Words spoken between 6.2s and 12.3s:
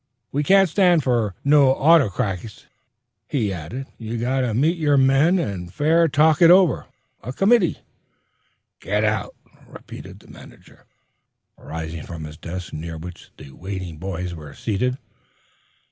it over. A committee" "Get out!" repeated the manager, rising from